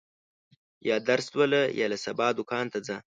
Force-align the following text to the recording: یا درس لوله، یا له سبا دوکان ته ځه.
یا 0.89 0.95
درس 1.09 1.27
لوله، 1.35 1.61
یا 1.79 1.85
له 1.91 1.97
سبا 2.05 2.27
دوکان 2.37 2.65
ته 2.73 2.79
ځه. 2.87 2.95